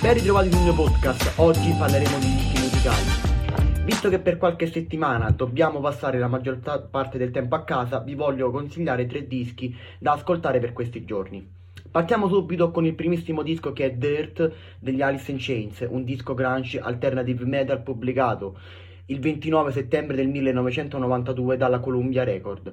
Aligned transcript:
Ben 0.00 0.14
ritrovati 0.14 0.50
sul 0.50 0.62
mio 0.62 0.72
podcast, 0.72 1.38
oggi 1.40 1.74
parleremo 1.78 2.18
di 2.20 2.34
dischi 2.34 2.58
musicali. 2.58 3.84
Visto 3.84 4.08
che 4.08 4.18
per 4.18 4.38
qualche 4.38 4.66
settimana 4.66 5.28
dobbiamo 5.30 5.78
passare 5.80 6.18
la 6.18 6.26
maggior 6.26 6.58
parte 6.88 7.18
del 7.18 7.30
tempo 7.30 7.54
a 7.54 7.64
casa, 7.64 7.98
vi 8.00 8.14
voglio 8.14 8.50
consigliare 8.50 9.04
tre 9.04 9.26
dischi 9.26 9.76
da 9.98 10.12
ascoltare 10.12 10.58
per 10.58 10.72
questi 10.72 11.04
giorni. 11.04 11.46
Partiamo 11.90 12.28
subito 12.28 12.70
con 12.70 12.86
il 12.86 12.94
primissimo 12.94 13.42
disco 13.42 13.74
che 13.74 13.84
è 13.84 13.92
Dirt 13.92 14.50
degli 14.78 15.02
Alice 15.02 15.30
in 15.30 15.36
Chains, 15.38 15.86
un 15.86 16.02
disco 16.02 16.32
grunge 16.32 16.80
alternative 16.80 17.44
metal 17.44 17.82
pubblicato 17.82 18.58
il 19.04 19.20
29 19.20 19.70
settembre 19.70 20.16
del 20.16 20.28
1992 20.28 21.58
dalla 21.58 21.78
Columbia 21.78 22.24
Record. 22.24 22.72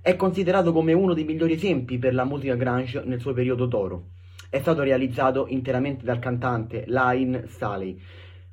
È 0.00 0.16
considerato 0.16 0.72
come 0.72 0.92
uno 0.92 1.14
dei 1.14 1.22
migliori 1.22 1.52
esempi 1.52 1.98
per 1.98 2.14
la 2.14 2.24
musica 2.24 2.56
grunge 2.56 3.00
nel 3.04 3.20
suo 3.20 3.32
periodo 3.32 3.66
d'oro 3.66 4.13
è 4.54 4.60
stato 4.60 4.84
realizzato 4.84 5.46
interamente 5.48 6.04
dal 6.04 6.20
cantante 6.20 6.84
Lynne 6.86 7.48
Staley, 7.48 8.00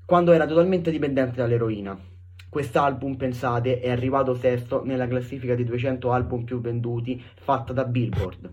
quando 0.03 0.31
era 0.31 0.47
totalmente 0.47 0.89
dipendente 0.89 1.35
dall'eroina. 1.35 1.95
Quest'album, 2.49 3.17
pensate, 3.17 3.79
è 3.79 3.91
arrivato 3.91 4.33
sesto 4.33 4.83
nella 4.83 5.07
classifica 5.07 5.53
dei 5.53 5.63
200 5.63 6.11
album 6.11 6.43
più 6.43 6.59
venduti 6.59 7.23
fatta 7.35 7.71
da 7.71 7.85
Billboard. 7.85 8.51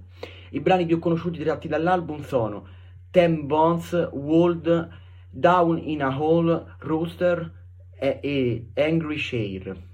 I 0.51 0.61
brani 0.61 0.85
più 0.85 0.99
conosciuti 0.99 1.43
tratti 1.43 1.69
dall'album 1.69 2.21
sono 2.21 2.67
Ten 3.11 3.47
Bones, 3.47 3.93
World, 4.13 4.91
Down 5.31 5.79
in 5.79 6.03
a 6.03 6.21
Hole, 6.21 6.77
Rooster 6.81 7.51
e, 7.99 8.19
e 8.21 8.67
Angry 8.75 9.17
Share. 9.17 9.88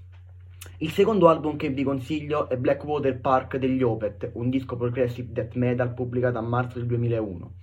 Il 0.79 0.91
secondo 0.91 1.29
album 1.29 1.55
che 1.55 1.69
vi 1.69 1.83
consiglio 1.83 2.49
è 2.49 2.57
Blackwater 2.57 3.21
Park 3.21 3.55
degli 3.55 3.81
Opeth, 3.81 4.31
un 4.33 4.49
disco 4.49 4.75
progressive 4.75 5.31
death 5.31 5.55
metal 5.55 5.93
pubblicato 5.93 6.37
a 6.37 6.41
marzo 6.41 6.79
del 6.79 6.87
2001. 6.87 7.53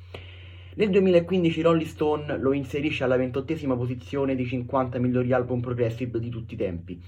Nel 0.74 0.88
2015 0.88 1.60
Rolling 1.60 1.86
Stone 1.86 2.38
lo 2.38 2.54
inserisce 2.54 3.04
alla 3.04 3.18
ventottesima 3.18 3.76
posizione 3.76 4.34
dei 4.34 4.46
50 4.46 4.98
migliori 4.98 5.30
album 5.34 5.60
progressive 5.60 6.18
di 6.18 6.30
tutti 6.30 6.54
i 6.54 6.56
tempi. 6.56 6.98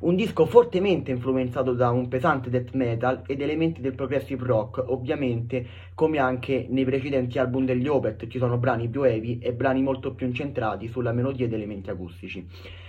Un 0.00 0.16
disco 0.16 0.44
fortemente 0.44 1.12
influenzato 1.12 1.72
da 1.72 1.90
un 1.90 2.08
pesante 2.08 2.50
death 2.50 2.72
metal 2.72 3.22
ed 3.24 3.40
elementi 3.40 3.80
del 3.80 3.94
progressive 3.94 4.44
rock, 4.44 4.82
ovviamente 4.88 5.64
come 5.94 6.18
anche 6.18 6.66
nei 6.68 6.84
precedenti 6.84 7.38
album 7.38 7.64
degli 7.64 7.86
Opeth 7.86 8.26
ci 8.26 8.38
sono 8.38 8.58
brani 8.58 8.88
più 8.88 9.04
heavy 9.04 9.38
e 9.38 9.52
brani 9.52 9.82
molto 9.82 10.14
più 10.14 10.26
incentrati 10.26 10.88
sulla 10.88 11.12
melodia 11.12 11.46
ed 11.46 11.52
elementi 11.52 11.90
acustici. 11.90 12.44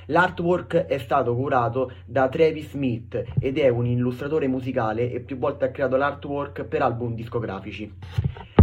L'artwork 0.07 0.75
è 0.75 0.97
stato 0.97 1.35
curato 1.35 1.91
da 2.05 2.27
Travis 2.27 2.71
Smith 2.71 3.23
ed 3.39 3.59
è 3.59 3.69
un 3.69 3.85
illustratore 3.85 4.47
musicale 4.47 5.11
e 5.11 5.19
più 5.19 5.37
volte 5.37 5.65
ha 5.65 5.69
creato 5.69 5.95
l'artwork 5.95 6.63
per 6.63 6.81
album 6.81 7.13
discografici. 7.13 7.93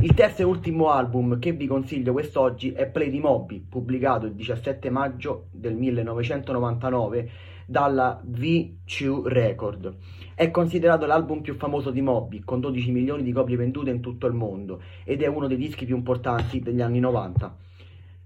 Il 0.03 0.15
terzo 0.15 0.41
e 0.41 0.44
ultimo 0.44 0.88
album 0.88 1.38
che 1.38 1.53
vi 1.53 1.66
consiglio 1.66 2.12
quest'oggi 2.12 2.72
è 2.72 2.87
Play 2.87 3.11
di 3.11 3.21
Moby, 3.21 3.61
pubblicato 3.61 4.25
il 4.25 4.33
17 4.33 4.88
maggio 4.88 5.49
del 5.50 5.75
1999 5.75 7.31
dalla 7.66 8.19
V2 8.27 9.25
Record. 9.25 9.94
È 10.34 10.50
considerato 10.50 11.05
l'album 11.05 11.43
più 11.43 11.55
famoso 11.55 11.91
di 11.91 12.00
Moby, 12.00 12.41
con 12.41 12.60
12 12.60 12.91
milioni 12.93 13.22
di 13.22 13.33
copie 13.33 13.59
vendute 13.59 13.91
in 13.91 14.00
tutto 14.00 14.27
il 14.27 14.33
mondo, 14.33 14.81
ed 15.05 15.21
è 15.21 15.27
uno 15.27 15.47
dei 15.47 15.59
dischi 15.59 15.84
più 15.84 15.97
importanti 15.97 16.60
degli 16.60 16.81
anni 16.81 16.99
90. 16.99 17.55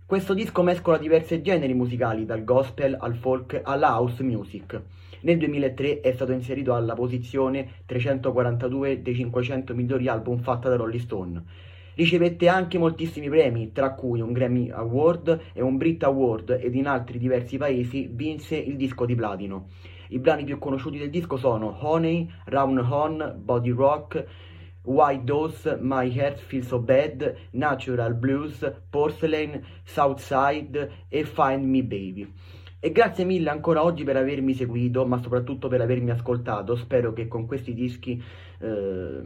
Questo 0.07 0.33
disco 0.33 0.63
mescola 0.63 0.97
diversi 0.97 1.43
generi 1.43 1.75
musicali, 1.75 2.25
dal 2.25 2.45
gospel 2.45 2.97
al 3.01 3.17
folk 3.17 3.61
alla 3.65 3.99
house 3.99 4.23
music. 4.23 4.81
Nel 5.25 5.39
2003 5.39 6.01
è 6.01 6.13
stato 6.13 6.33
inserito 6.33 6.75
alla 6.75 6.93
posizione 6.93 7.81
342 7.87 9.01
dei 9.01 9.15
500 9.15 9.75
migliori 9.75 10.07
album 10.07 10.39
fatta 10.39 10.69
da 10.69 10.77
Rolling 10.77 11.01
Stone. 11.01 11.43
Ricevette 11.95 12.47
anche 12.47 12.77
moltissimi 12.77 13.31
premi, 13.31 13.73
tra 13.73 13.95
cui 13.95 14.21
un 14.21 14.33
Grammy 14.33 14.69
Award 14.69 15.41
e 15.55 15.63
un 15.63 15.79
Brit 15.79 16.03
Award 16.03 16.59
ed 16.61 16.75
in 16.75 16.87
altri 16.87 17.17
diversi 17.17 17.57
paesi 17.57 18.07
vinse 18.13 18.57
il 18.57 18.77
disco 18.77 19.07
di 19.07 19.15
platino. 19.15 19.69
I 20.09 20.19
brani 20.19 20.45
più 20.45 20.59
conosciuti 20.59 20.99
del 20.99 21.09
disco 21.09 21.39
sono 21.39 21.75
Honey, 21.81 22.31
Round 22.45 22.79
On, 22.91 23.41
Body 23.43 23.71
Rock, 23.71 24.27
Why 24.83 25.25
Does 25.25 25.79
My 25.81 26.07
Heart 26.15 26.41
Feel 26.41 26.65
So 26.65 26.81
Bad, 26.81 27.35
Natural 27.53 28.15
Blues, 28.15 28.71
Porcelain, 28.91 29.65
Southside 29.85 31.07
e 31.09 31.25
Find 31.25 31.65
Me 31.65 31.83
Baby. 31.83 32.31
E 32.85 32.93
grazie 32.93 33.25
mille 33.25 33.49
ancora 33.49 33.83
oggi 33.83 34.05
per 34.05 34.19
avermi 34.19 34.53
seguito, 34.53 35.07
ma 35.07 35.17
soprattutto 35.17 35.69
per 35.69 35.81
avermi 35.81 36.11
ascoltato. 36.11 36.77
Spero 36.77 37.15
che 37.15 37.27
con 37.29 37.47
questi 37.47 37.73
dischi 37.73 38.23
eh, 38.61 39.23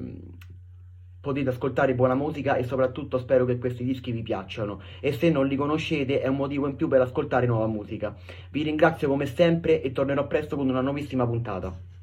potete 1.20 1.48
ascoltare 1.48 1.96
buona 1.96 2.14
musica 2.14 2.54
e 2.54 2.62
soprattutto 2.62 3.18
spero 3.18 3.44
che 3.46 3.58
questi 3.58 3.82
dischi 3.82 4.12
vi 4.12 4.22
piacciono 4.22 4.80
e 5.00 5.10
se 5.10 5.28
non 5.30 5.48
li 5.48 5.56
conoscete 5.56 6.20
è 6.20 6.28
un 6.28 6.36
motivo 6.36 6.68
in 6.68 6.76
più 6.76 6.86
per 6.86 7.00
ascoltare 7.00 7.46
nuova 7.46 7.66
musica. 7.66 8.14
Vi 8.48 8.62
ringrazio 8.62 9.08
come 9.08 9.26
sempre 9.26 9.82
e 9.82 9.90
tornerò 9.90 10.28
presto 10.28 10.54
con 10.54 10.68
una 10.68 10.80
nuovissima 10.80 11.26
puntata. 11.26 11.97